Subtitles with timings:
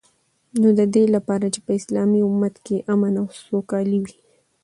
[0.59, 4.15] نو ددی لپاره چی په اسلامی امت کی امن او سوکالی وی